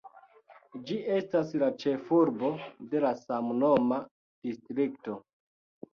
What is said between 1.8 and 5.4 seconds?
ĉefurbo de la samnoma distrikto.